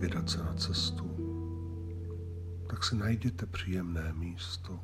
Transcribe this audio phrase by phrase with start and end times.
[0.00, 1.10] vydat se na cestu,
[2.70, 4.80] tak si najděte příjemné místo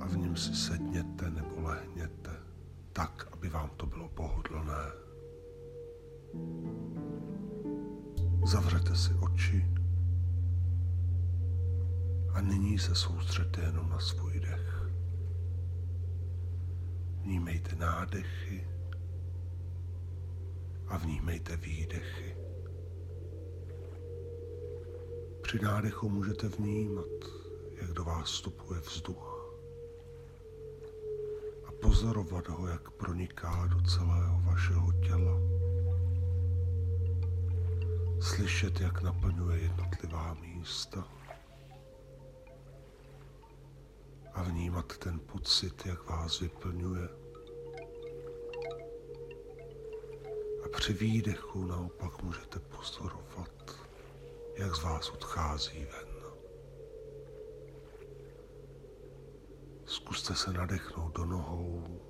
[0.00, 2.30] a v něm si sedněte nebo lehněte
[2.92, 4.92] tak, aby vám to bylo pohodlné.
[8.46, 9.74] Zavřete si oči
[12.32, 14.90] a nyní se soustředte jenom na svůj dech.
[17.22, 18.66] Vnímejte nádechy
[20.88, 22.49] a vnímejte výdechy.
[25.50, 27.06] Při nádechu můžete vnímat,
[27.80, 29.54] jak do vás vstupuje vzduch
[31.66, 35.40] a pozorovat ho, jak proniká do celého vašeho těla.
[38.20, 41.08] Slyšet, jak naplňuje jednotlivá místa.
[44.34, 47.08] A vnímat ten pocit, jak vás vyplňuje.
[50.64, 53.79] A při výdechu naopak můžete pozorovat,
[54.54, 56.10] jak z vás odchází ven.
[59.84, 62.00] Zkuste se nadechnout do nohou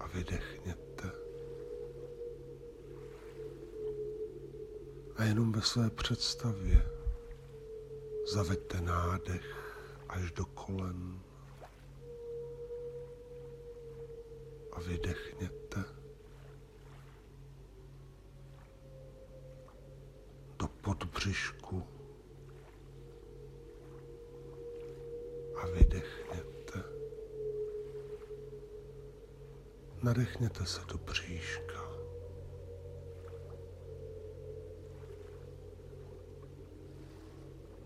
[0.00, 1.10] a vydechněte.
[5.16, 6.86] A jenom ve své představě
[8.32, 9.68] zaveďte nádech
[10.08, 11.20] až do kolen
[14.72, 15.67] a vydechněte.
[20.78, 21.82] Do podbřišku
[25.62, 26.82] a vydechněte.
[30.02, 31.88] Nadechněte se do bříška.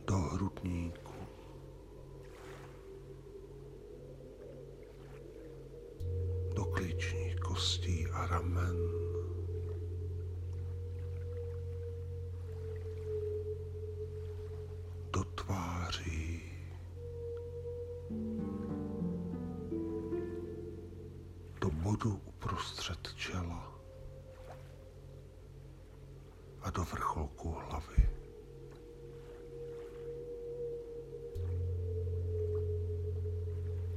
[0.07, 1.02] Do hrudníku.
[21.83, 23.73] Bodu uprostřed čela
[26.63, 28.09] a do vrcholku hlavy.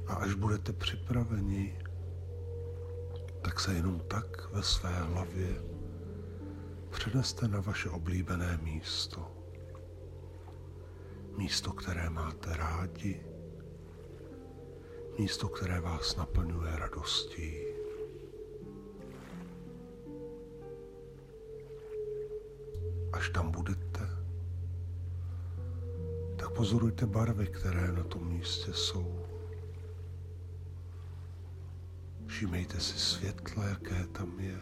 [0.06, 1.78] A až budete připraveni,
[3.42, 5.62] tak se jenom tak ve své hlavě
[6.90, 9.32] přeneste na vaše oblíbené místo.
[11.36, 13.26] Místo, které máte rádi,
[15.18, 17.65] místo, které vás naplňuje radostí.
[26.56, 29.26] Pozorujte barvy, které na tom místě jsou.
[32.26, 34.60] Všímejte si světla, jaké tam je.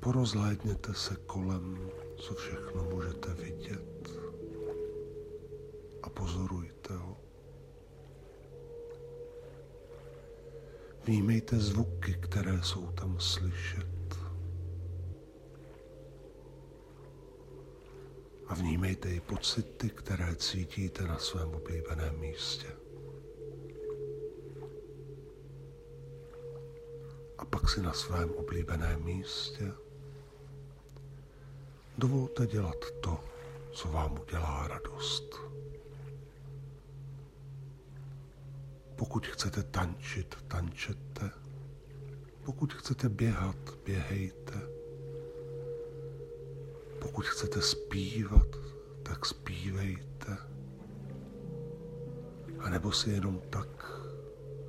[0.00, 4.10] Porozhlédněte se kolem, co všechno můžete vidět
[6.02, 7.16] a pozorujte ho.
[11.04, 13.97] Vnímejte zvuky, které jsou tam slyšet.
[18.48, 22.66] A vnímejte i pocity, které cítíte na svém oblíbeném místě.
[27.38, 29.72] A pak si na svém oblíbeném místě
[31.98, 33.24] dovolte dělat to,
[33.72, 35.40] co vám udělá radost.
[38.96, 41.30] Pokud chcete tančit, tančete.
[42.44, 44.77] Pokud chcete běhat, běhejte.
[47.18, 48.46] Pokud chcete zpívat,
[49.02, 50.36] tak zpívejte.
[52.58, 54.00] A nebo si jenom tak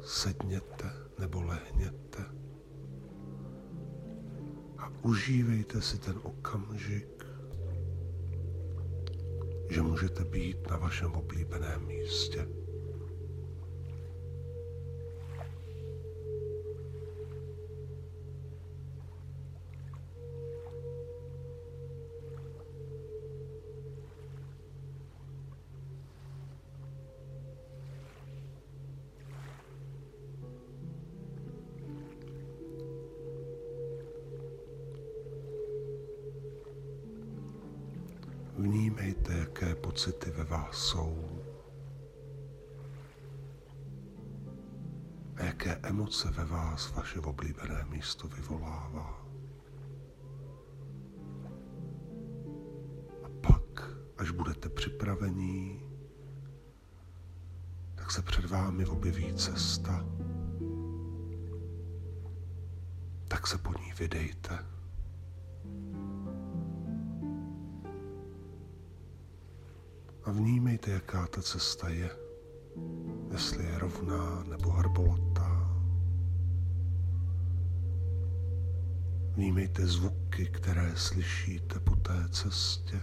[0.01, 2.25] sedněte nebo lehněte.
[4.77, 7.25] A užívejte si ten okamžik,
[9.69, 12.47] že můžete být na vašem oblíbeném místě.
[40.71, 41.41] Jsou
[45.35, 49.25] a jaké emoce ve vás vaše oblíbené místo vyvolává.
[53.23, 55.83] A pak, až budete připravení,
[57.95, 60.05] tak se před vámi objeví cesta.
[63.39, 64.65] tak se po ní vydejte.
[70.29, 72.09] A vnímejte, jaká ta cesta je,
[73.31, 75.79] jestli je rovná nebo hrbolatá.
[79.33, 83.01] Vnímejte zvuky, které slyšíte po té cestě.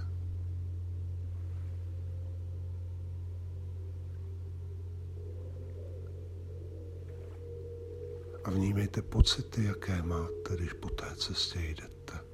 [8.45, 12.26] A vnímejte pocity, jaké máte, když po té cestě jdete.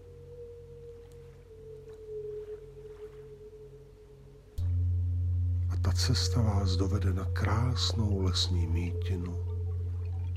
[5.92, 9.44] Ta cesta vás dovede na krásnou lesní mítinu,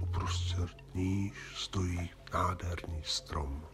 [0.04, 3.66] uprostřed níž stojí nádherný strom.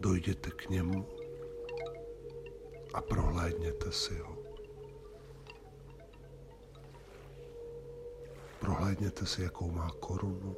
[0.00, 1.06] Dojděte k němu
[2.94, 4.36] a prohlédněte si ho.
[8.60, 10.56] Prohlédněte si, jakou má korunu.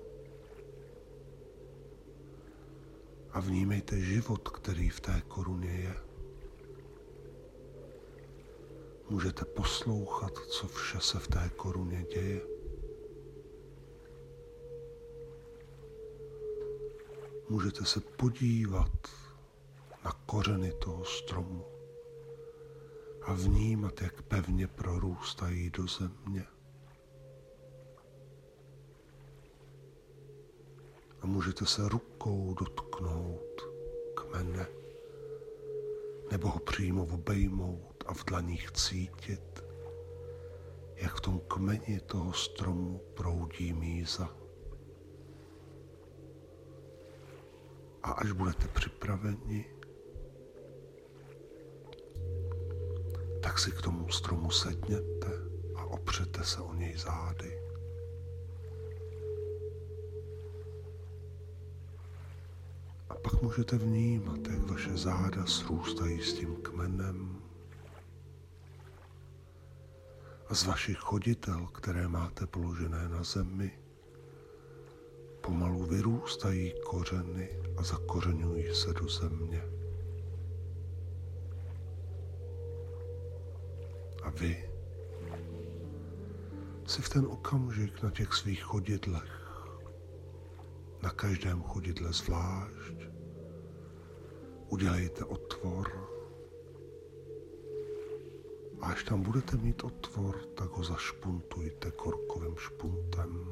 [3.31, 6.04] A vnímejte život, který v té koruně je.
[9.15, 12.41] Můžete poslouchat, co vše se v té koruně děje.
[17.49, 18.91] Můžete se podívat
[20.05, 21.65] na kořeny toho stromu
[23.23, 26.47] a vnímat, jak pevně prorůstají do země.
[31.21, 33.63] a můžete se rukou dotknout
[34.15, 34.67] kmene
[36.31, 39.65] nebo ho přímo obejmout a v dlaních cítit,
[40.97, 44.29] jak v tom kmeni toho stromu proudí míza.
[48.03, 49.65] A až budete připraveni,
[53.43, 55.31] tak si k tomu stromu sedněte
[55.77, 57.65] a opřete se o něj zády.
[63.25, 67.37] pak můžete vnímat, jak vaše záda srůstají s tím kmenem.
[70.44, 73.79] A z vašich choditel, které máte položené na zemi,
[75.41, 79.63] pomalu vyrůstají kořeny a zakořenují se do země.
[84.23, 84.71] A vy
[86.87, 89.45] si v ten okamžik na těch svých chodidlech
[91.03, 92.95] na každém chodidle zvlášť
[94.69, 96.14] udělejte otvor.
[98.95, 103.47] Až tam budete mít otvor, tak ho zašpuntujte korkovým špuntem.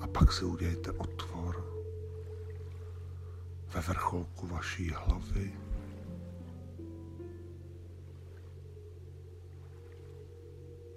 [0.00, 1.64] A pak si udělejte otvor
[3.74, 5.52] ve vrcholku vaší hlavy.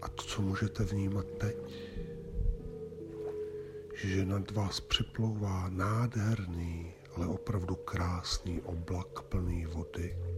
[0.02, 1.74] A to, co můžete vnímat teď,
[3.96, 10.33] že nad vás připlouvá nádherný, ale opravdu krásný oblak plný vody.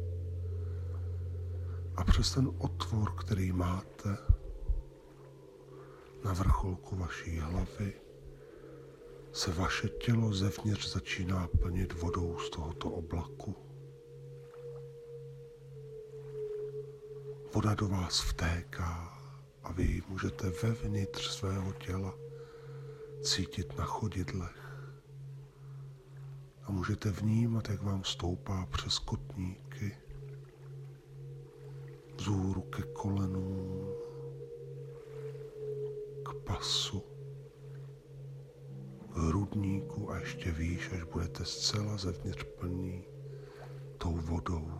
[1.97, 4.17] A přes ten otvor, který máte
[6.25, 7.93] na vrcholku vaší hlavy,
[9.31, 13.55] se vaše tělo zevnitř začíná plnit vodou z tohoto oblaku.
[17.53, 19.19] Voda do vás vtéká
[19.63, 22.13] a vy ji můžete vevnitř svého těla
[23.21, 24.65] cítit na chodidlech.
[26.63, 29.64] A můžete vnímat, jak vám stoupá přes kotníky,
[32.17, 33.87] vzhůru ke kolenům,
[36.23, 37.03] k pasu,
[39.13, 43.03] k hrudníku a ještě výš, až budete zcela zevnitř plní
[43.97, 44.71] tou vodou.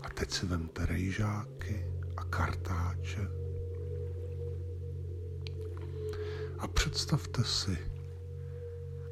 [0.00, 1.86] A teď si vemte rejžáky
[2.16, 3.42] a kartáče
[6.62, 7.78] A představte si,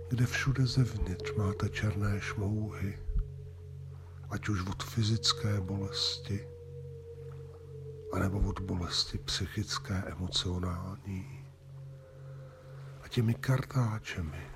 [0.09, 2.99] kde všude zevnitř máte černé šmouhy,
[4.31, 6.49] ať už od fyzické bolesti,
[8.13, 11.47] anebo od bolesti psychické, emocionální.
[13.03, 14.51] A těmi kartáčemi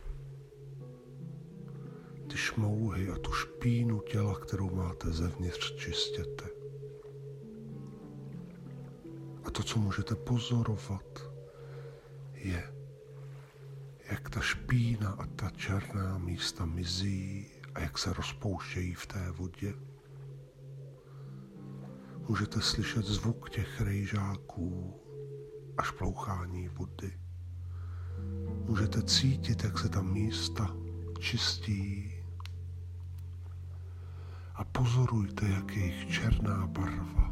[2.27, 6.45] ty šmouhy a tu špínu těla, kterou máte zevnitř, čistěte.
[9.45, 11.31] A to, co můžete pozorovat,
[12.33, 12.75] je,
[14.11, 19.75] jak ta špína a ta černá místa mizí a jak se rozpouštějí v té vodě.
[22.29, 25.01] Můžete slyšet zvuk těch rejžáků
[25.79, 27.19] a šplouchání vody.
[28.67, 30.77] Můžete cítit, jak se ta místa
[31.19, 32.13] čistí.
[34.55, 37.25] A pozorujte, jak jejich černá barva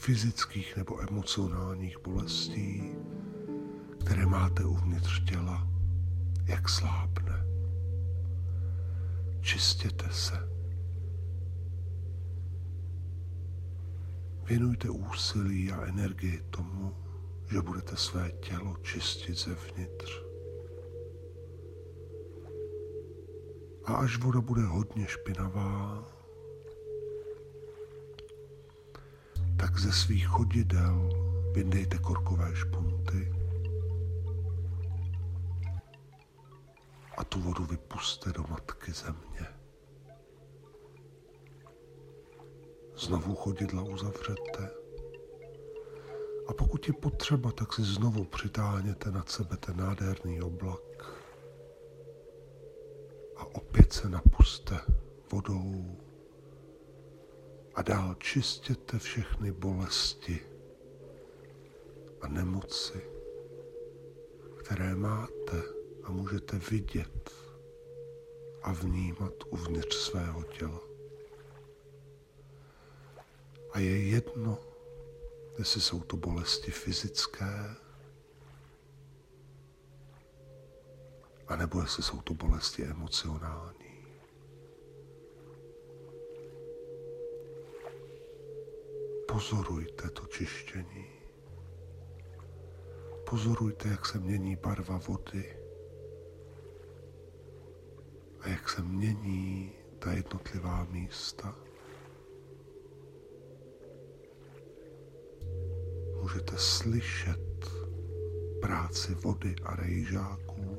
[0.00, 2.82] fyzických nebo emocionálních bolestí,
[4.00, 5.68] které máte uvnitř těla,
[6.44, 7.49] jak slábne.
[9.40, 10.50] Čistěte se.
[14.44, 16.96] Věnujte úsilí a energii tomu,
[17.50, 20.22] že budete své tělo čistit zevnitř.
[23.84, 26.06] A až voda bude hodně špinavá,
[29.56, 31.08] tak ze svých chodidel
[31.54, 33.39] vyndejte korkové špunty
[37.30, 39.46] tu vodu vypuste do matky země.
[42.96, 44.70] Znovu chodidla uzavřete
[46.48, 51.12] a pokud je potřeba, tak si znovu přitáhněte nad sebe ten nádherný oblak
[53.36, 54.80] a opět se napuste
[55.32, 55.96] vodou
[57.74, 60.40] a dál čistěte všechny bolesti
[62.20, 63.00] a nemoci,
[64.58, 65.79] které máte
[66.10, 67.30] a můžete vidět
[68.62, 70.80] a vnímat uvnitř svého těla.
[73.72, 74.58] A je jedno,
[75.58, 77.74] jestli jsou to bolesti fyzické,
[81.48, 84.06] anebo jestli jsou to bolesti emocionální.
[89.28, 91.06] Pozorujte to čištění.
[93.30, 95.59] Pozorujte, jak se mění barva vody
[98.40, 101.54] a jak se mění ta jednotlivá místa.
[106.22, 107.70] Můžete slyšet
[108.60, 110.76] práci vody a rejžáků.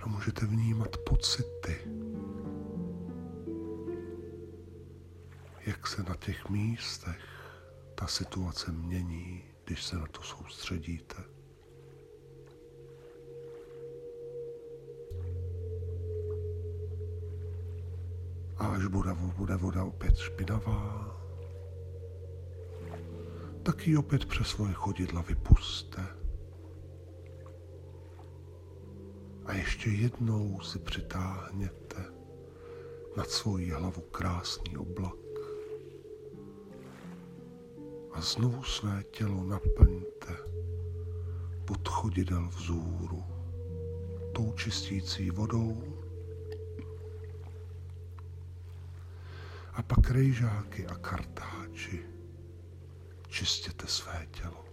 [0.00, 1.76] A můžete vnímat pocity,
[5.66, 7.20] jak se na těch místech
[7.94, 11.33] ta situace mění, když se na to soustředíte.
[18.74, 21.16] Až bude, bude voda opět špinavá,
[23.62, 26.06] tak ji opět přes svoje chodidla vypuste.
[29.46, 32.04] A ještě jednou si přitáhněte
[33.16, 35.14] nad svoji hlavu krásný oblak
[38.12, 40.36] a znovu své tělo naplňte
[41.64, 43.24] pod chodidel vzůru
[44.32, 45.93] tou čistící vodou
[49.74, 52.02] a pak rejžáky a kartáči
[53.28, 54.64] čistěte své tělo.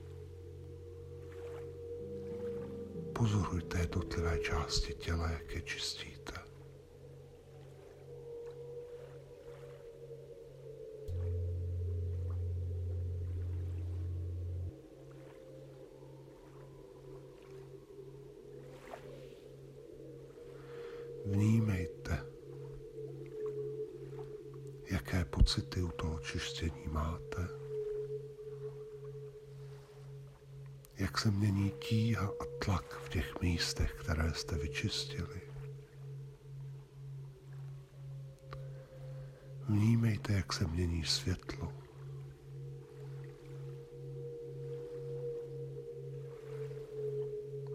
[3.14, 6.21] Pozorujte jednotlivé části těla, jak je čistíte.
[25.56, 27.48] Pocity u toho čištění máte,
[30.98, 35.42] jak se mění tíha a tlak v těch místech, které jste vyčistili.
[39.70, 41.74] Vnímejte, jak se mění světlo.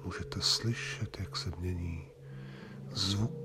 [0.05, 2.11] Můžete slyšet, jak se mění
[2.91, 3.36] zvuky,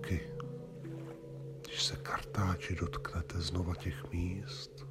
[2.32, 4.88] kartáči dotknete znova těch míst.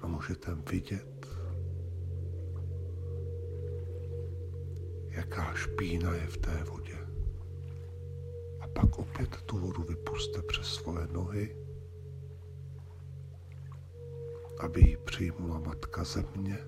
[0.00, 1.28] A můžete vidět,
[5.08, 6.98] jaká špína je v té vodě.
[8.60, 11.56] A pak opět tu vodu vypuste přes svoje nohy,
[14.58, 16.58] aby ji přijmula matka země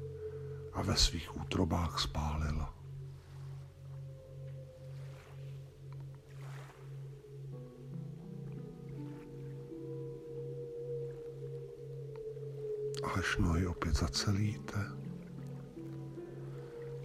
[0.72, 2.75] a ve svých útrobách spálila.
[13.18, 14.84] Až nohy opět zacelíte,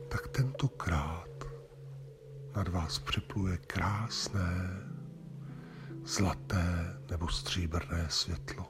[0.07, 1.29] tak tentokrát
[2.55, 4.79] nad vás připluje krásné,
[6.05, 8.65] zlaté nebo stříbrné světlo.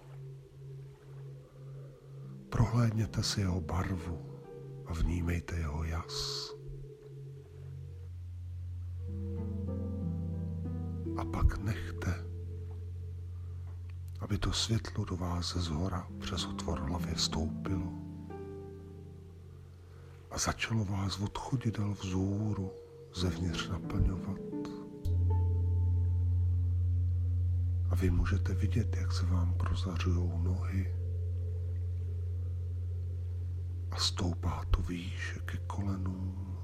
[2.50, 4.42] Prohlédněte si jeho barvu
[4.86, 6.52] a vnímejte jeho jas.
[11.18, 11.91] A pak nechte
[14.22, 17.92] aby to světlo do vás ze zhora přes otvor hlavy vstoupilo
[20.32, 22.72] a začalo vás od chodidel vzůru
[23.16, 24.40] zevnitř naplňovat.
[27.90, 30.96] A vy můžete vidět, jak se vám prozařují nohy
[33.92, 36.58] a stoupá to výše ke kolenům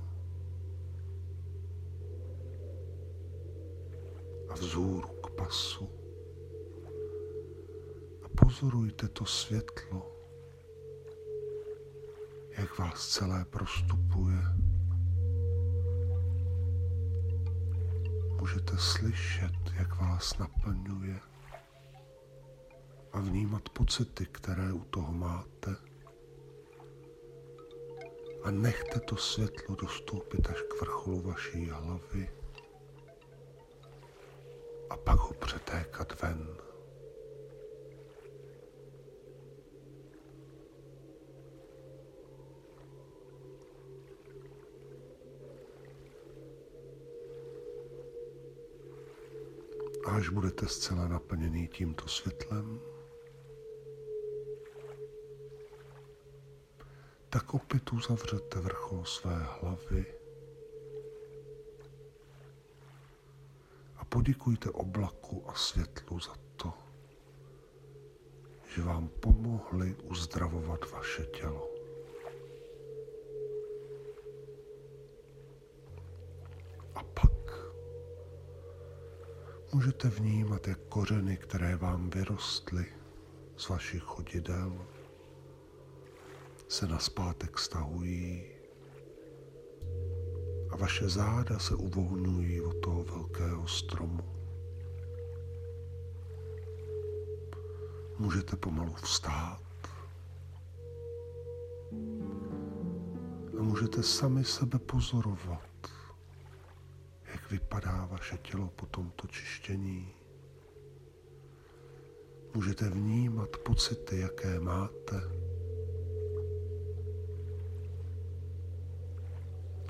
[4.49, 5.96] a vzhůru k pasu.
[8.39, 10.11] Pozorujte to světlo,
[12.49, 14.37] jak vás celé prostupuje.
[18.39, 21.19] Můžete slyšet, jak vás naplňuje
[23.13, 25.75] a vnímat pocity, které u toho máte.
[28.43, 32.29] A nechte to světlo dostoupit až k vrcholu vaší hlavy
[34.89, 36.66] a pak ho přetékat ven.
[50.17, 52.79] Až budete zcela naplněný tímto světlem,
[57.29, 60.05] tak opět uzavřete vrchol své hlavy
[63.97, 66.73] a poděkujte oblaku a světlu za to,
[68.75, 71.66] že vám pomohli uzdravovat vaše tělo.
[79.87, 82.85] Můžete vnímat, jak kořeny, které vám vyrostly
[83.57, 84.85] z vašich chodidel,
[86.67, 88.43] se na zpátek stahují
[90.69, 94.23] a vaše záda se uvolňují od toho velkého stromu.
[98.19, 99.61] Můžete pomalu vstát
[103.59, 105.76] a můžete sami sebe pozorovat
[107.51, 110.13] vypadá vaše tělo po tomto čištění.
[112.53, 115.21] Můžete vnímat pocity, jaké máte.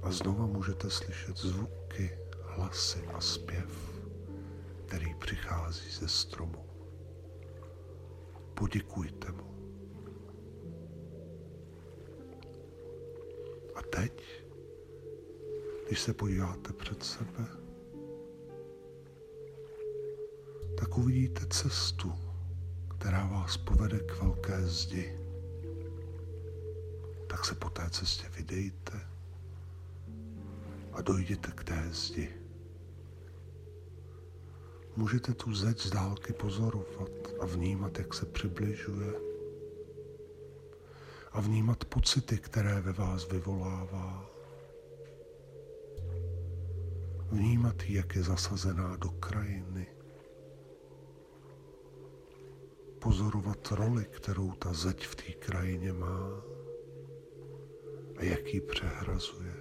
[0.04, 4.02] A znova můžete slyšet zvuky, hlasy a zpěv,
[4.86, 6.66] který přichází ze stromu.
[8.54, 9.48] Poděkujte mu.
[13.76, 14.47] A teď
[15.88, 17.48] když se podíváte před sebe,
[20.80, 22.14] tak uvidíte cestu,
[22.98, 25.20] která vás povede k velké zdi.
[27.28, 29.08] Tak se po té cestě vydejte
[30.94, 32.30] a dojděte k té zdi.
[34.96, 39.14] Můžete tu zeď z dálky pozorovat a vnímat, jak se přibližuje
[41.32, 44.37] a vnímat pocity, které ve vás vyvolává
[47.32, 49.88] vnímat, jak je zasazená do krajiny,
[53.00, 56.42] pozorovat roli, kterou ta zeď v té krajině má
[58.18, 59.54] a jak ji přehrazuje.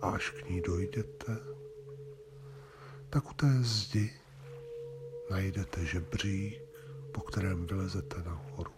[0.00, 1.36] A až k ní dojdete,
[3.10, 4.10] tak u té zdi
[5.30, 6.62] najdete žebřík,
[7.12, 8.72] po kterém vylezete nahoru.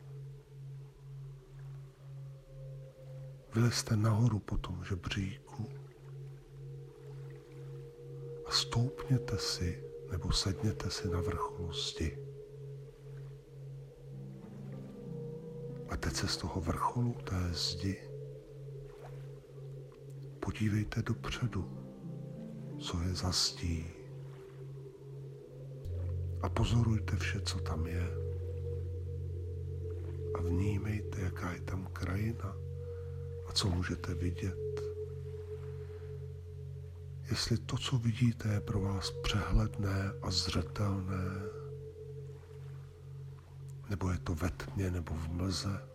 [3.55, 5.84] Vylezte nahoru po tom žebříku
[8.75, 12.19] stoupněte si nebo sedněte si na vrcholu zdi.
[15.89, 17.97] A teď se z toho vrcholu té zdi
[20.41, 21.71] podívejte dopředu,
[22.79, 23.87] co je za zdí.
[26.43, 28.09] A pozorujte vše, co tam je.
[30.35, 32.57] A vnímejte, jaká je tam krajina
[33.49, 34.84] a co můžete vidět
[37.31, 41.41] jestli to, co vidíte, je pro vás přehledné a zřetelné,
[43.91, 45.89] nebo je to ve tmě nebo v mlze.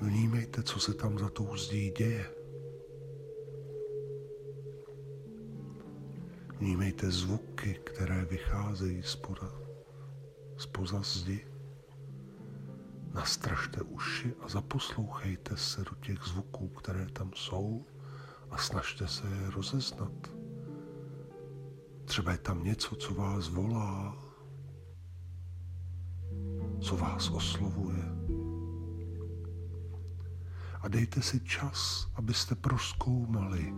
[0.00, 2.30] Vnímejte, co se tam za tou zdí děje.
[6.58, 9.52] Vnímejte zvuky, které vycházejí spoza,
[10.56, 11.53] spoza zdi.
[13.14, 17.86] Nastražte uši a zaposlouchejte se do těch zvuků, které tam jsou
[18.50, 20.30] a snažte se je rozeznat.
[22.04, 24.16] Třeba je tam něco, co vás volá,
[26.80, 28.04] co vás oslovuje.
[30.80, 33.74] A dejte si čas, abyste proskoumali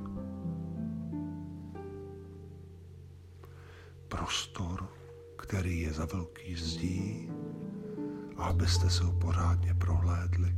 [4.09, 4.88] prostor,
[5.38, 7.31] který je za velký zdí,
[8.37, 10.57] a abyste se ho pořádně prohlédli.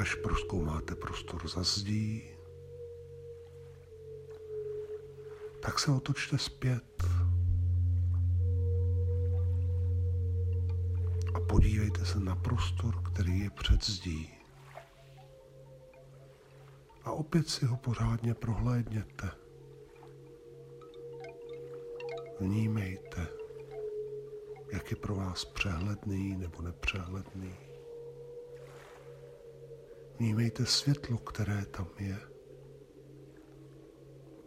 [0.00, 2.22] až proskoumáte prostor za zdí,
[5.60, 7.04] tak se otočte zpět.
[12.10, 14.30] Se na prostor, který je před zdí.
[17.04, 19.30] A opět si ho pořádně prohlédněte.
[22.40, 23.26] Vnímejte,
[24.72, 27.54] jak je pro vás přehledný nebo nepřehledný.
[30.18, 32.18] Vnímejte světlo, které tam je,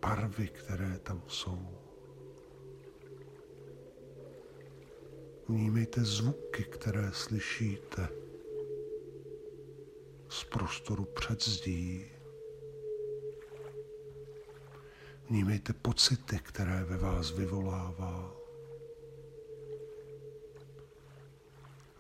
[0.02, 1.83] barvy, které tam jsou.
[5.50, 8.10] Vnímejte zvuky, které slyšíte
[10.30, 12.06] z prostoru před zdí.
[15.30, 18.36] Vnímejte pocity, které ve vás vyvolává.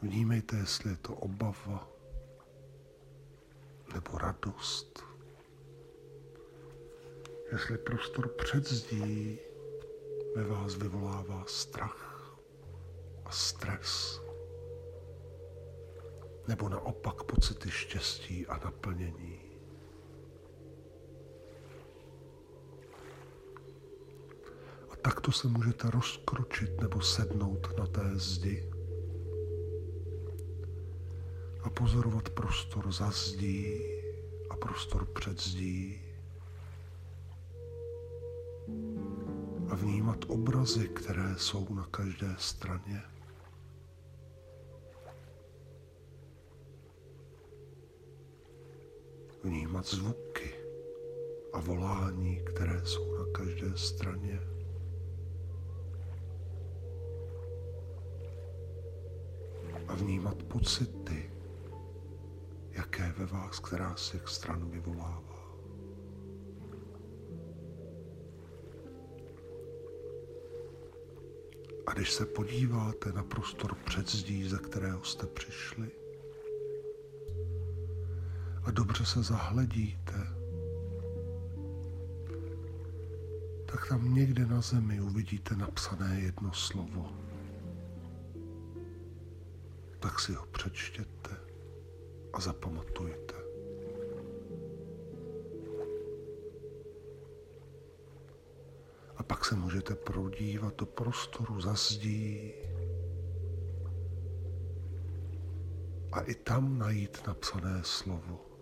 [0.01, 1.87] Vnímejte, jestli je to obava
[3.93, 5.03] nebo radost.
[7.51, 9.39] Jestli prostor před zdí
[10.35, 12.12] ve vás vyvolává strach
[13.33, 14.21] stres.
[16.47, 19.39] Nebo naopak pocity štěstí a naplnění.
[24.89, 28.73] A takto se můžete rozkročit nebo sednout na té zdi
[31.63, 33.81] a pozorovat prostor za zdí
[34.49, 36.01] a prostor před zdí
[39.69, 43.01] a vnímat obrazy, které jsou na každé straně.
[49.43, 50.53] Vnímat zvuky
[51.53, 54.39] a volání, které jsou na každé straně.
[59.87, 61.31] A vnímat pocity,
[62.71, 65.57] jaké ve vás, která z těch stran vyvolává.
[71.87, 76.02] A když se podíváte na prostor před zdí, ze kterého jste přišli,
[78.65, 80.13] a dobře se zahledíte,
[83.65, 87.11] tak tam někde na zemi uvidíte napsané jedno slovo.
[89.99, 91.37] Tak si ho přečtěte
[92.33, 93.33] a zapamatujte.
[99.17, 102.53] A pak se můžete prodívat do prostoru za zdí
[106.11, 108.52] a i tam najít napsané slovo.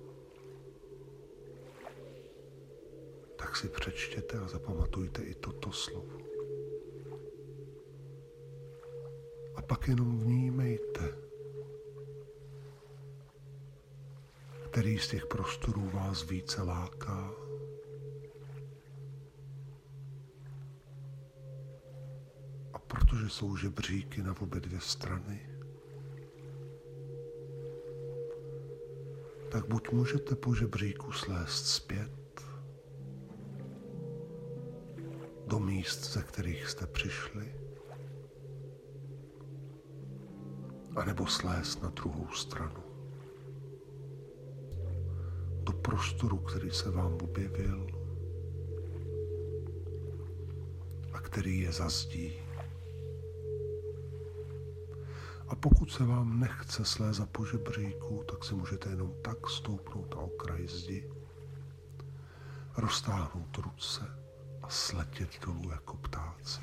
[3.51, 6.17] Tak si přečtěte a zapamatujte i toto slovo.
[9.55, 11.15] A pak jenom vnímejte,
[14.69, 17.33] který z těch prostorů vás více láká.
[22.73, 25.49] A protože jsou žebříky na obě dvě strany,
[29.51, 32.20] tak buď můžete po žebříku slést zpět
[35.81, 37.55] míst, ze kterých jste přišli,
[40.95, 42.83] anebo slést na druhou stranu?
[45.81, 47.87] Prostoru, který se vám objevil
[51.13, 52.33] a který je za zdí.
[55.47, 60.21] A pokud se vám nechce slézat po žebříku, tak si můžete jenom tak stoupnout na
[60.21, 61.09] okraj zdi,
[62.77, 64.20] roztáhnout ruce
[64.71, 66.61] sletět dolů jako ptáci.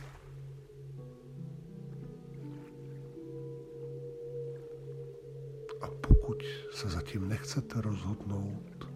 [5.81, 6.43] A pokud
[6.73, 8.89] se zatím nechcete rozhodnout,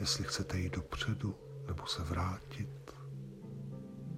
[0.00, 1.34] jestli chcete jít dopředu
[1.66, 2.90] nebo se vrátit.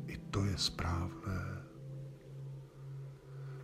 [0.07, 1.65] I to je správné.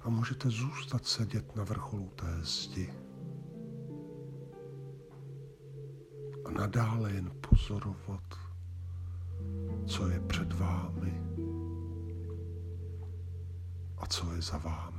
[0.00, 2.94] A můžete zůstat sedět na vrcholu té zdi
[6.44, 8.25] a nadále jen pozorovat,
[9.96, 11.22] co je před vámi
[13.98, 14.95] a co je za vámi.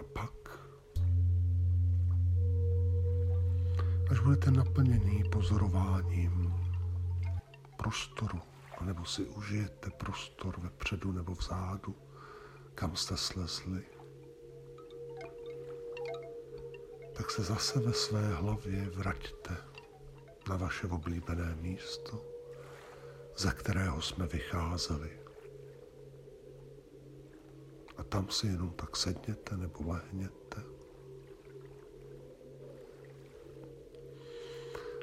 [0.00, 0.60] A pak,
[4.10, 6.54] až budete naplněný pozorováním
[7.76, 8.40] prostoru,
[8.78, 11.96] anebo si užijete prostor vepředu nebo vzadu,
[12.74, 13.82] kam jste slezli,
[17.12, 19.56] tak se zase ve své hlavě vraťte
[20.48, 22.24] na vaše oblíbené místo,
[23.36, 25.29] ze kterého jsme vycházeli.
[28.00, 30.62] A tam si jenom tak sedněte nebo lehněte.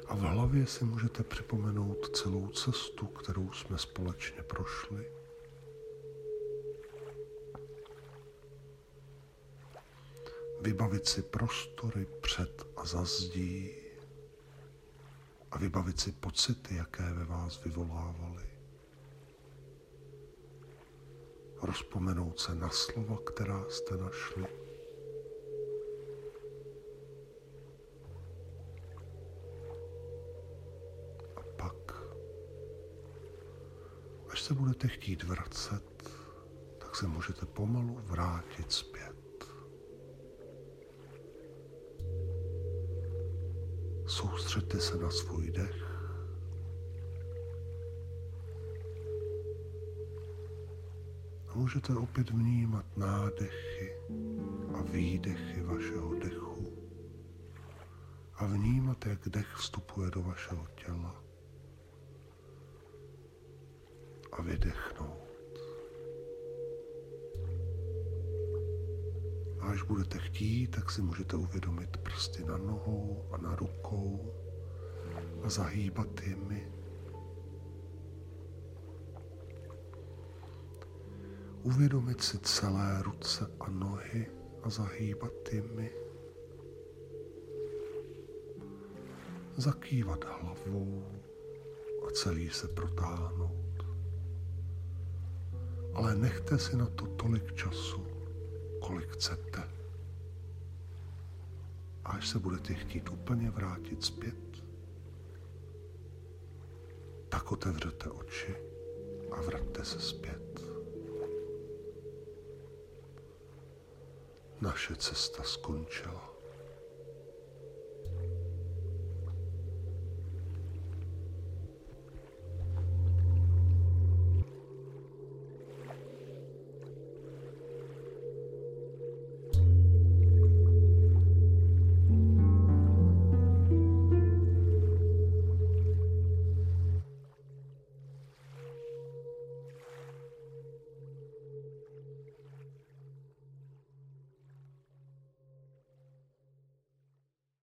[0.06, 5.10] A v hlavě si můžete připomenout celou cestu, kterou jsme společně prošli.
[10.60, 13.70] Vybavit si prostory před a za zdí
[15.50, 18.57] a vybavit si pocity, jaké ve vás vyvolávaly.
[21.62, 24.46] Rozpomenout se na slova, která jste našli.
[31.36, 32.02] A pak,
[34.28, 36.10] až se budete chtít vracet,
[36.78, 39.18] tak se můžete pomalu vrátit zpět.
[44.06, 45.87] Soustřeďte se na svůj dech.
[51.68, 53.92] Můžete opět vnímat nádechy
[54.74, 56.72] a výdechy vašeho dechu
[58.34, 61.22] a vnímat, jak dech vstupuje do vašeho těla
[64.32, 65.28] a vydechnout.
[69.60, 74.34] až budete chtít, tak si můžete uvědomit prsty na nohou a na rukou
[75.42, 76.77] a zahýbat jimi.
[81.68, 84.26] Uvědomit si celé ruce a nohy
[84.62, 85.90] a zahýbat jimi.
[89.56, 91.04] Zakývat hlavou
[92.06, 93.86] a celý se protáhnout.
[95.94, 98.06] Ale nechte si na to tolik času,
[98.80, 99.62] kolik chcete.
[102.04, 104.64] A až se budete chtít úplně vrátit zpět,
[107.28, 108.56] tak otevřete oči
[109.30, 110.47] a vraťte se zpět.
[114.60, 116.37] Naše cesta skončila.